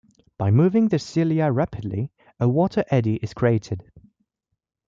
[0.35, 3.83] By moving their cilia rapidly, a water eddy is created.